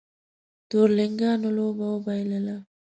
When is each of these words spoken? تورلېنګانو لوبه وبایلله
تورلېنګانو 0.69 1.49
لوبه 1.57 1.85
وبایلله 1.93 2.55